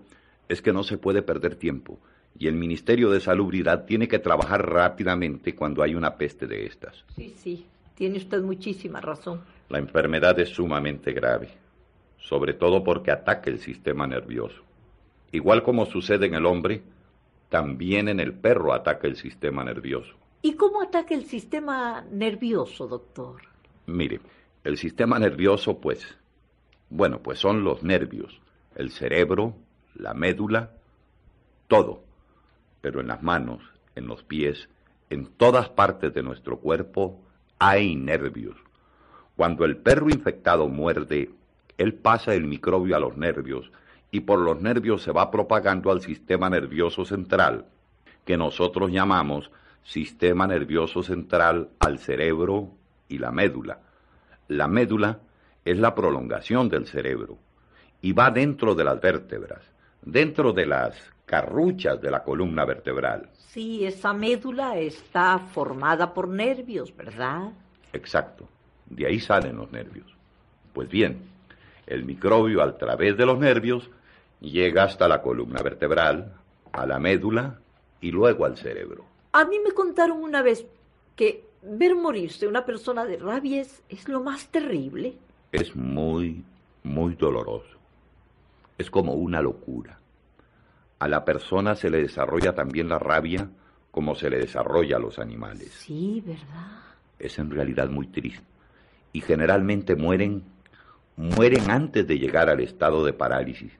es 0.48 0.62
que 0.62 0.72
no 0.72 0.82
se 0.82 0.98
puede 0.98 1.22
perder 1.22 1.56
tiempo 1.56 1.98
y 2.38 2.48
el 2.48 2.54
Ministerio 2.54 3.10
de 3.10 3.20
Salubridad 3.20 3.84
tiene 3.84 4.08
que 4.08 4.18
trabajar 4.18 4.68
rápidamente 4.68 5.54
cuando 5.54 5.82
hay 5.82 5.94
una 5.94 6.16
peste 6.16 6.46
de 6.46 6.66
estas. 6.66 7.04
Sí, 7.14 7.34
sí, 7.36 7.66
tiene 7.94 8.18
usted 8.18 8.42
muchísima 8.42 9.00
razón. 9.00 9.40
La 9.68 9.78
enfermedad 9.78 10.38
es 10.40 10.50
sumamente 10.50 11.12
grave, 11.12 11.50
sobre 12.22 12.54
todo 12.54 12.82
porque 12.82 13.10
ataca 13.10 13.50
el 13.50 13.58
sistema 13.58 14.06
nervioso. 14.06 14.62
Igual 15.30 15.62
como 15.62 15.86
sucede 15.86 16.26
en 16.26 16.34
el 16.34 16.46
hombre, 16.46 16.82
también 17.50 18.08
en 18.08 18.18
el 18.18 18.32
perro 18.32 18.72
ataca 18.72 19.06
el 19.06 19.16
sistema 19.16 19.62
nervioso. 19.62 20.14
¿Y 20.40 20.54
cómo 20.54 20.82
ataca 20.82 21.14
el 21.14 21.26
sistema 21.26 22.04
nervioso, 22.10 22.88
doctor? 22.88 23.42
Mire, 23.86 24.20
el 24.64 24.78
sistema 24.78 25.18
nervioso, 25.18 25.78
pues, 25.78 26.16
bueno, 26.90 27.20
pues 27.22 27.38
son 27.38 27.62
los 27.62 27.82
nervios, 27.82 28.40
el 28.74 28.90
cerebro, 28.90 29.54
la 29.94 30.14
médula, 30.14 30.70
todo 31.68 32.02
pero 32.82 33.00
en 33.00 33.06
las 33.06 33.22
manos, 33.22 33.62
en 33.94 34.06
los 34.06 34.22
pies, 34.24 34.68
en 35.08 35.26
todas 35.26 35.70
partes 35.70 36.12
de 36.12 36.22
nuestro 36.22 36.58
cuerpo 36.58 37.22
hay 37.58 37.94
nervios. 37.94 38.56
Cuando 39.36 39.64
el 39.64 39.78
perro 39.78 40.10
infectado 40.10 40.68
muerde, 40.68 41.30
él 41.78 41.94
pasa 41.94 42.34
el 42.34 42.44
microbio 42.44 42.96
a 42.96 43.00
los 43.00 43.16
nervios 43.16 43.70
y 44.10 44.20
por 44.20 44.38
los 44.38 44.60
nervios 44.60 45.02
se 45.02 45.12
va 45.12 45.30
propagando 45.30 45.90
al 45.90 46.00
sistema 46.00 46.50
nervioso 46.50 47.04
central, 47.04 47.66
que 48.24 48.36
nosotros 48.36 48.90
llamamos 48.92 49.50
sistema 49.82 50.46
nervioso 50.46 51.02
central 51.02 51.70
al 51.80 51.98
cerebro 51.98 52.68
y 53.08 53.18
la 53.18 53.32
médula. 53.32 53.80
La 54.48 54.68
médula 54.68 55.20
es 55.64 55.78
la 55.78 55.94
prolongación 55.94 56.68
del 56.68 56.86
cerebro 56.86 57.38
y 58.00 58.12
va 58.12 58.30
dentro 58.30 58.74
de 58.74 58.84
las 58.84 59.00
vértebras, 59.00 59.62
dentro 60.02 60.52
de 60.52 60.66
las 60.66 60.94
carruchas 61.24 62.00
de 62.00 62.10
la 62.10 62.22
columna 62.22 62.64
vertebral. 62.64 63.30
Sí, 63.34 63.86
esa 63.86 64.12
médula 64.12 64.76
está 64.78 65.38
formada 65.38 66.12
por 66.12 66.28
nervios, 66.28 66.94
¿verdad? 66.94 67.52
Exacto. 67.92 68.48
De 68.86 69.06
ahí 69.06 69.20
salen 69.20 69.56
los 69.56 69.72
nervios. 69.72 70.06
Pues 70.74 70.88
bien, 70.88 71.31
el 71.86 72.04
microbio 72.04 72.62
a 72.62 72.76
través 72.76 73.16
de 73.16 73.26
los 73.26 73.38
nervios 73.38 73.90
llega 74.40 74.84
hasta 74.84 75.08
la 75.08 75.22
columna 75.22 75.62
vertebral, 75.62 76.32
a 76.72 76.86
la 76.86 76.98
médula 76.98 77.58
y 78.00 78.10
luego 78.10 78.44
al 78.44 78.56
cerebro. 78.56 79.04
A 79.32 79.44
mí 79.44 79.58
me 79.64 79.72
contaron 79.72 80.22
una 80.22 80.42
vez 80.42 80.66
que 81.16 81.44
ver 81.62 81.94
morirse 81.94 82.46
una 82.46 82.64
persona 82.64 83.04
de 83.04 83.16
rabia 83.18 83.60
es 83.60 84.08
lo 84.08 84.22
más 84.22 84.48
terrible. 84.48 85.14
Es 85.52 85.76
muy, 85.76 86.44
muy 86.82 87.14
doloroso. 87.14 87.78
Es 88.78 88.90
como 88.90 89.12
una 89.14 89.40
locura 89.40 89.98
a 91.02 91.08
la 91.08 91.24
persona 91.24 91.74
se 91.74 91.90
le 91.90 92.00
desarrolla 92.00 92.54
también 92.54 92.88
la 92.88 92.96
rabia 92.96 93.48
como 93.90 94.14
se 94.14 94.30
le 94.30 94.38
desarrolla 94.38 94.98
a 94.98 95.00
los 95.00 95.18
animales. 95.18 95.72
Sí, 95.72 96.22
¿verdad? 96.24 96.78
Es 97.18 97.40
en 97.40 97.50
realidad 97.50 97.88
muy 97.88 98.06
triste. 98.06 98.46
Y 99.12 99.20
generalmente 99.20 99.96
mueren, 99.96 100.44
mueren 101.16 101.70
antes 101.70 102.06
de 102.06 102.18
llegar 102.18 102.48
al 102.48 102.60
estado 102.60 103.04
de 103.04 103.12
parálisis, 103.12 103.72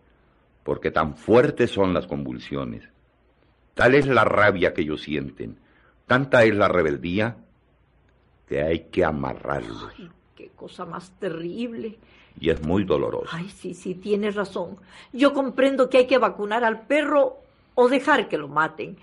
porque 0.62 0.90
tan 0.90 1.16
fuertes 1.16 1.70
son 1.70 1.94
las 1.94 2.06
convulsiones. 2.06 2.84
Tal 3.74 3.94
es 3.94 4.06
la 4.06 4.24
rabia 4.24 4.74
que 4.74 4.82
ellos 4.82 5.02
sienten, 5.02 5.58
tanta 6.06 6.44
es 6.44 6.54
la 6.54 6.68
rebeldía, 6.68 7.36
que 8.46 8.62
hay 8.62 8.80
que 8.90 9.04
amarrarlos. 9.04 9.88
Ay, 9.98 10.10
qué 10.36 10.50
cosa 10.54 10.84
más 10.84 11.10
terrible 11.18 11.98
y 12.40 12.50
es 12.50 12.62
muy 12.62 12.84
doloroso. 12.84 13.28
Ay, 13.32 13.48
sí, 13.48 13.74
sí, 13.74 13.94
tienes 13.94 14.34
razón. 14.34 14.76
Yo 15.12 15.32
comprendo 15.32 15.88
que 15.88 15.98
hay 15.98 16.06
que 16.06 16.18
vacunar 16.18 16.64
al 16.64 16.86
perro 16.86 17.38
o 17.74 17.88
dejar 17.88 18.28
que 18.28 18.38
lo 18.38 18.48
maten. 18.48 18.96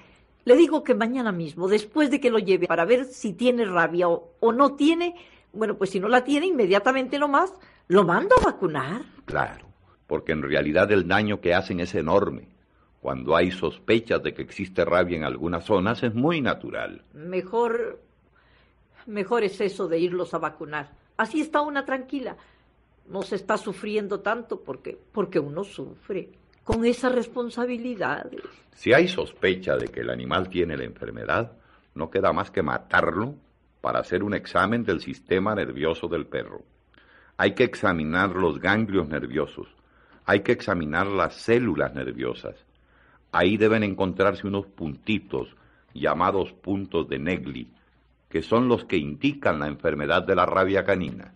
Le 0.45 0.55
digo 0.55 0.83
que 0.83 0.95
mañana 0.95 1.31
mismo, 1.31 1.67
después 1.67 2.09
de 2.09 2.19
que 2.19 2.31
lo 2.31 2.39
lleve 2.39 2.67
para 2.67 2.85
ver 2.85 3.05
si 3.05 3.33
tiene 3.33 3.65
rabia 3.65 4.07
o, 4.07 4.51
no 4.51 4.73
tiene, 4.75 5.15
bueno, 5.53 5.75
pues 5.75 5.91
si 5.91 5.99
no 5.99 6.07
la 6.07 6.23
tiene, 6.23 6.47
inmediatamente 6.47 7.19
nomás 7.19 7.53
lo 7.89 8.05
mando 8.05 8.35
a 8.39 8.45
vacunar. 8.45 9.01
Claro, 9.25 9.67
porque 10.07 10.31
en 10.31 10.41
realidad 10.41 10.89
el 10.91 11.07
daño 11.07 11.41
que 11.41 11.53
hacen 11.53 11.81
es 11.81 11.93
enorme. 11.93 12.47
Cuando 13.01 13.35
hay 13.35 13.51
sospechas 13.51 14.23
de 14.23 14.33
que 14.33 14.41
existe 14.41 14.85
rabia 14.85 15.17
en 15.17 15.23
algunas 15.23 15.65
zonas 15.65 16.01
es 16.03 16.15
muy 16.15 16.41
natural. 16.41 17.03
Mejor, 17.13 18.01
mejor 19.05 19.43
es 19.43 19.59
eso 19.61 19.87
de 19.87 19.99
irlos 19.99 20.33
a 20.33 20.37
vacunar. 20.37 20.91
Así 21.17 21.41
está 21.41 21.61
una 21.61 21.85
tranquila 21.85 22.37
no 23.09 23.23
se 23.23 23.35
está 23.35 23.57
sufriendo 23.57 24.21
tanto 24.21 24.61
porque, 24.61 24.97
porque 25.11 25.39
uno 25.39 25.63
sufre 25.63 26.29
con 26.63 26.85
esa 26.85 27.09
responsabilidad. 27.09 28.29
Si 28.75 28.93
hay 28.93 29.07
sospecha 29.07 29.75
de 29.75 29.87
que 29.87 30.01
el 30.01 30.09
animal 30.09 30.49
tiene 30.49 30.77
la 30.77 30.83
enfermedad, 30.83 31.51
no 31.95 32.09
queda 32.09 32.31
más 32.31 32.51
que 32.51 32.61
matarlo 32.61 33.35
para 33.81 33.99
hacer 33.99 34.23
un 34.23 34.35
examen 34.35 34.83
del 34.83 35.01
sistema 35.01 35.55
nervioso 35.55 36.07
del 36.07 36.27
perro. 36.27 36.61
Hay 37.41 37.53
que 37.53 37.63
examinar 37.63 38.35
los 38.35 38.59
ganglios 38.59 39.07
nerviosos, 39.07 39.69
hay 40.25 40.41
que 40.41 40.51
examinar 40.51 41.07
las 41.07 41.35
células 41.35 41.93
nerviosas. 41.93 42.57
Ahí 43.31 43.55
deben 43.55 43.83
encontrarse 43.83 44.45
unos 44.45 44.65
puntitos 44.65 45.55
llamados 45.93 46.51
puntos 46.51 47.07
de 47.07 47.17
Negli, 47.17 47.71
que 48.27 48.41
son 48.41 48.67
los 48.67 48.83
que 48.83 48.97
indican 48.97 49.57
la 49.57 49.67
enfermedad 49.67 50.23
de 50.23 50.35
la 50.35 50.45
rabia 50.45 50.83
canina. 50.83 51.33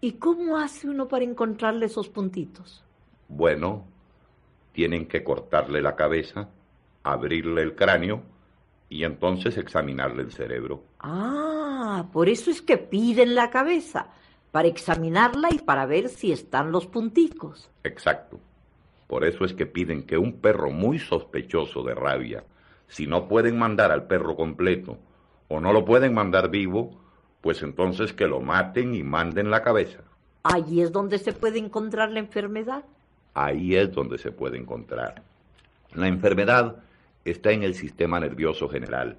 ¿Y 0.00 0.14
cómo 0.14 0.56
hace 0.56 0.88
uno 0.88 1.06
para 1.06 1.24
encontrarle 1.24 1.86
esos 1.86 2.08
puntitos? 2.08 2.82
Bueno, 3.28 3.84
tienen 4.72 5.06
que 5.06 5.22
cortarle 5.22 5.80
la 5.82 5.94
cabeza, 5.94 6.48
abrirle 7.04 7.62
el 7.62 7.76
cráneo 7.76 8.24
y 8.88 9.04
entonces 9.04 9.56
examinarle 9.56 10.22
el 10.22 10.32
cerebro. 10.32 10.82
Ah, 10.98 12.06
por 12.12 12.28
eso 12.28 12.50
es 12.50 12.60
que 12.60 12.76
piden 12.76 13.36
la 13.36 13.50
cabeza, 13.50 14.08
para 14.54 14.68
examinarla 14.68 15.48
y 15.52 15.58
para 15.58 15.84
ver 15.84 16.08
si 16.08 16.30
están 16.30 16.70
los 16.70 16.86
punticos. 16.86 17.68
Exacto. 17.82 18.38
Por 19.08 19.24
eso 19.24 19.44
es 19.44 19.52
que 19.52 19.66
piden 19.66 20.04
que 20.04 20.16
un 20.16 20.34
perro 20.34 20.70
muy 20.70 21.00
sospechoso 21.00 21.82
de 21.82 21.92
rabia, 21.92 22.44
si 22.86 23.08
no 23.08 23.26
pueden 23.26 23.58
mandar 23.58 23.90
al 23.90 24.06
perro 24.06 24.36
completo 24.36 24.96
o 25.48 25.58
no 25.58 25.72
lo 25.72 25.84
pueden 25.84 26.14
mandar 26.14 26.50
vivo, 26.50 26.96
pues 27.40 27.64
entonces 27.64 28.12
que 28.12 28.28
lo 28.28 28.40
maten 28.40 28.94
y 28.94 29.02
manden 29.02 29.50
la 29.50 29.64
cabeza. 29.64 30.04
Ahí 30.44 30.82
es 30.82 30.92
donde 30.92 31.18
se 31.18 31.32
puede 31.32 31.58
encontrar 31.58 32.12
la 32.12 32.20
enfermedad. 32.20 32.84
Ahí 33.34 33.74
es 33.74 33.90
donde 33.90 34.18
se 34.18 34.30
puede 34.30 34.56
encontrar. 34.56 35.24
La 35.94 36.06
enfermedad 36.06 36.76
está 37.24 37.50
en 37.50 37.64
el 37.64 37.74
sistema 37.74 38.20
nervioso 38.20 38.68
general, 38.68 39.16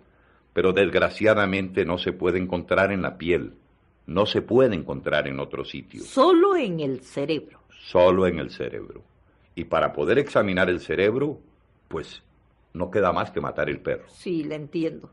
pero 0.53 0.71
desgraciadamente 0.71 1.83
no 1.83 1.97
se 1.97 2.13
puede 2.13 2.39
encontrar 2.39 2.93
en 2.93 3.01
la 3.01 3.17
piel, 3.17 3.55
no 4.07 4.25
se 4.25 4.41
puede 4.41 4.75
encontrar 4.75 5.27
en 5.27 5.39
otro 5.39 5.65
sitio. 5.65 6.03
Solo 6.03 6.55
en 6.55 6.79
el 6.79 7.01
cerebro. 7.01 7.59
Solo 7.69 8.27
en 8.27 8.39
el 8.39 8.51
cerebro. 8.51 9.01
Y 9.55 9.65
para 9.65 9.93
poder 9.93 10.19
examinar 10.19 10.69
el 10.69 10.79
cerebro, 10.79 11.39
pues 11.87 12.21
no 12.73 12.91
queda 12.91 13.11
más 13.11 13.31
que 13.31 13.41
matar 13.41 13.69
el 13.69 13.79
perro. 13.79 14.05
Sí, 14.09 14.43
le 14.43 14.55
entiendo. 14.55 15.09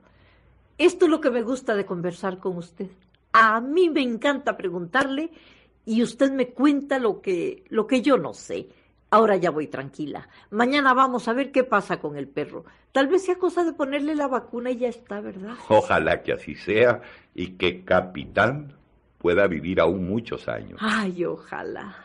Esto 0.79 1.05
es 1.05 1.11
lo 1.11 1.21
que 1.21 1.31
me 1.31 1.43
gusta 1.43 1.75
de 1.75 1.87
conversar 1.87 2.39
con 2.39 2.57
usted. 2.57 2.91
A 3.33 3.61
mí 3.61 3.89
me 3.89 4.03
encanta 4.03 4.57
preguntarle 4.57 5.31
y 5.87 6.03
usted 6.03 6.33
me 6.33 6.49
cuenta 6.49 6.99
lo 6.99 7.21
que, 7.21 7.65
lo 7.69 7.87
que 7.87 8.03
yo 8.03 8.19
no 8.19 8.35
sé. 8.35 8.69
Ahora 9.11 9.37
ya 9.37 9.51
voy 9.51 9.69
tranquila. 9.69 10.29
Mañana 10.51 10.95
vamos 10.95 11.29
a 11.29 11.35
ver 11.35 11.53
qué 11.53 11.65
pasa 11.65 12.01
con 12.01 12.17
el 12.17 12.29
perro. 12.29 12.65
Tal 12.93 13.09
vez 13.09 13.25
sea 13.25 13.37
cosa 13.37 13.63
de 13.63 13.75
ponerle 13.75 14.15
la 14.15 14.27
vacuna 14.27 14.71
y 14.71 14.79
ya 14.79 14.89
está, 14.89 15.21
¿verdad? 15.21 15.55
Ojalá 15.69 16.23
que 16.23 16.33
así 16.33 16.55
sea 16.55 17.03
y 17.35 17.53
que 17.53 17.85
Capitán 17.85 18.75
pueda 19.23 19.47
vivir 19.47 19.81
aún 19.81 20.07
muchos 20.07 20.49
años. 20.49 20.79
Ay, 20.83 21.25
ojalá. 21.25 21.97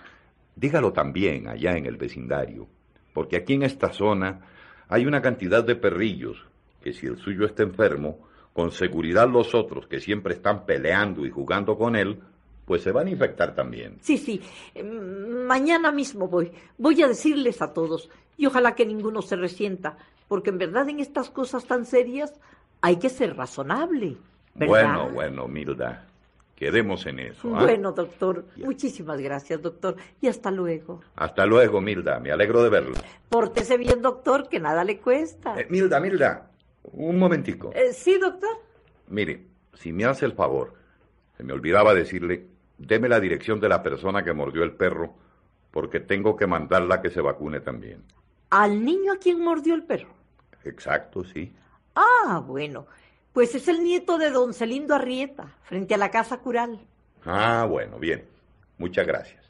Dígalo 0.56 0.94
también 0.94 1.48
allá 1.48 1.76
en 1.76 1.88
el 1.88 1.98
vecindario, 1.98 2.68
porque 3.14 3.38
aquí 3.38 3.56
en 3.56 3.64
esta 3.64 3.92
zona 3.92 4.42
hay 4.88 5.06
una 5.06 5.22
cantidad 5.22 5.64
de 5.64 5.76
perrillos 5.76 6.46
que 6.82 6.94
si 6.94 7.08
el 7.08 7.18
suyo 7.18 7.46
está 7.46 7.64
enfermo, 7.64 8.20
con 8.54 8.72
seguridad 8.72 9.28
los 9.30 9.54
otros 9.54 9.88
que 9.88 10.00
siempre 10.00 10.36
están 10.36 10.66
peleando 10.66 11.26
y 11.26 11.32
jugando 11.32 11.78
con 11.78 11.96
él, 11.96 12.20
pues 12.66 12.84
se 12.84 12.92
van 12.92 13.08
a 13.08 13.12
infectar 13.12 13.56
también. 13.56 13.98
Sí, 14.02 14.18
sí. 14.18 14.42
Mm, 14.76 15.46
Mañana 15.46 15.92
mismo 15.92 16.28
voy. 16.28 16.52
Voy 16.78 17.02
a 17.02 17.08
decirles 17.08 17.62
a 17.62 17.74
todos. 17.74 18.10
Y 18.36 18.46
ojalá 18.46 18.76
que 18.76 18.86
ninguno 18.86 19.22
se 19.22 19.36
resienta. 19.36 19.98
Porque 20.28 20.50
en 20.50 20.58
verdad 20.58 20.90
en 20.90 21.00
estas 21.00 21.30
cosas 21.30 21.66
tan 21.66 21.86
serias 21.86 22.34
hay 22.82 22.98
que 22.98 23.10
ser 23.10 23.36
razonable. 23.36 24.18
¿verdad? 24.54 24.68
Bueno, 24.68 25.10
bueno, 25.14 25.48
Milda, 25.48 26.08
quedemos 26.58 27.06
en 27.06 27.20
eso. 27.20 27.56
¿ah? 27.56 27.64
Bueno, 27.64 27.94
doctor. 27.94 28.46
Muchísimas 28.58 29.22
gracias, 29.22 29.62
doctor. 29.62 29.96
Y 30.20 30.28
hasta 30.28 30.52
luego. 30.52 31.02
Hasta 31.16 31.46
luego, 31.46 31.80
Milda, 31.80 32.20
me 32.20 32.32
alegro 32.32 32.62
de 32.64 32.70
verla. 32.70 33.00
Pórtese 33.30 33.78
bien, 33.78 34.02
doctor, 34.02 34.50
que 34.50 34.60
nada 34.60 34.84
le 34.84 35.00
cuesta. 35.00 35.58
Eh, 35.58 35.68
Milda, 35.70 36.00
Milda, 36.00 36.52
un 36.92 37.18
momentico. 37.20 37.72
Eh, 37.74 37.94
sí, 37.94 38.18
doctor. 38.18 38.50
Mire, 39.08 39.46
si 39.76 39.94
me 39.94 40.06
hace 40.06 40.26
el 40.26 40.34
favor, 40.34 40.74
se 41.38 41.44
me 41.44 41.54
olvidaba 41.54 41.94
decirle, 41.94 42.48
deme 42.78 43.08
la 43.08 43.20
dirección 43.20 43.60
de 43.60 43.70
la 43.70 43.84
persona 43.84 44.24
que 44.24 44.34
mordió 44.34 44.64
el 44.64 44.72
perro, 44.72 45.14
porque 45.72 46.00
tengo 46.00 46.36
que 46.36 46.48
mandarla 46.48 46.96
a 46.96 47.02
que 47.02 47.12
se 47.12 47.22
vacune 47.22 47.60
también. 47.60 48.04
¿Al 48.50 48.84
niño 48.84 49.14
a 49.14 49.18
quien 49.18 49.40
mordió 49.44 49.76
el 49.76 49.84
perro? 49.84 50.10
Exacto, 50.64 51.24
sí. 51.24 51.54
Ah, 51.96 52.44
bueno. 52.46 52.88
Pues 53.38 53.54
es 53.54 53.68
el 53.68 53.84
nieto 53.84 54.18
de 54.18 54.32
don 54.32 54.52
Celindo 54.52 54.96
Arrieta, 54.96 55.54
frente 55.62 55.94
a 55.94 55.98
la 56.00 56.10
casa 56.10 56.40
cural. 56.40 56.80
Ah, 57.24 57.68
bueno, 57.70 58.00
bien. 58.00 58.26
Muchas 58.80 59.06
gracias. 59.06 59.46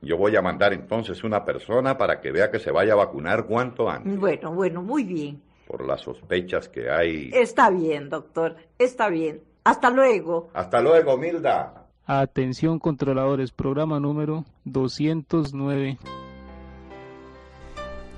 Yo 0.00 0.16
voy 0.16 0.34
a 0.34 0.42
mandar 0.42 0.72
entonces 0.72 1.22
una 1.22 1.44
persona 1.44 1.96
para 1.96 2.20
que 2.20 2.32
vea 2.32 2.50
que 2.50 2.58
se 2.58 2.72
vaya 2.72 2.94
a 2.94 2.96
vacunar 2.96 3.46
cuanto 3.46 3.88
antes, 3.88 4.18
Bueno, 4.18 4.52
bueno, 4.52 4.82
muy 4.82 5.04
bien. 5.04 5.40
por 5.68 5.86
las 5.86 6.00
sospechas 6.00 6.68
que 6.68 6.90
hay. 6.90 7.30
Está 7.32 7.70
bien, 7.70 8.08
doctor. 8.08 8.56
Está 8.76 9.08
bien. 9.08 9.40
Hasta 9.62 9.88
luego. 9.90 10.50
Hasta 10.52 10.80
luego, 10.80 11.16
Milda. 11.16 11.86
Atención 12.06 12.80
controladores, 12.80 13.52
programa 13.52 14.00
número 14.00 14.46
209. 14.64 15.96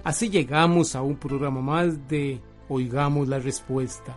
Así 0.03 0.31
llegamos 0.31 0.97
a 0.97 1.03
un 1.03 1.19
programa 1.19 1.61
más 1.61 2.09
de 2.09 2.41
Oigamos 2.71 3.29
la 3.29 3.39
Respuesta. 3.39 4.17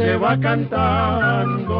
se 0.00 0.16
va 0.16 0.34
cantando 0.40 1.76